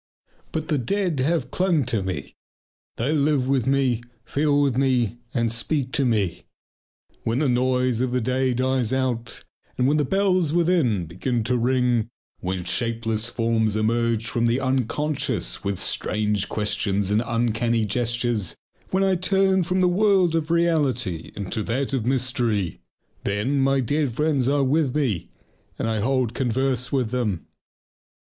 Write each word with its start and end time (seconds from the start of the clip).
But 0.51 0.67
the 0.69 0.79
dead 0.79 1.19
have 1.19 1.51
clung 1.51 1.85
to 1.85 2.01
me. 2.01 2.35
They 2.95 3.13
live 3.13 3.47
with 3.47 3.67
me, 3.67 4.01
feel 4.25 4.59
with 4.59 4.75
me, 4.75 5.19
and 5.31 5.51
speak 5.51 5.91
to 5.91 6.05
me. 6.05 6.45
When 7.23 7.37
the 7.37 7.47
noise 7.47 8.01
of 8.01 8.09
the 8.11 8.19
day 8.19 8.55
dies 8.55 8.91
out 8.91 9.43
and 9.77 9.87
when 9.87 9.97
the 9.97 10.03
bells 10.03 10.53
within 10.53 11.05
begin 11.05 11.43
to 11.43 11.55
ring, 11.55 12.09
when 12.39 12.63
shapeless 12.63 13.29
forms 13.29 13.75
emerge 13.75 14.25
from 14.25 14.47
the 14.47 14.59
unconscious 14.59 15.63
with 15.63 15.77
strange 15.77 16.49
questions 16.49 17.11
and 17.11 17.21
uncanny 17.23 17.85
gestures, 17.85 18.55
when 18.89 19.03
I 19.03 19.13
turn 19.13 19.61
from 19.61 19.81
the 19.81 19.87
world 19.87 20.33
of 20.33 20.49
reality 20.49 21.31
into 21.35 21.61
that 21.65 21.93
of 21.93 22.07
mystery, 22.07 22.81
then 23.23 23.59
my 23.59 23.81
dead 23.81 24.11
friends 24.13 24.47
are 24.47 24.63
with 24.63 24.95
me 24.95 25.29
and 25.77 25.87
I 25.87 25.99
hold 25.99 26.33
converse 26.33 26.91
with 26.91 27.11
them. 27.11 27.45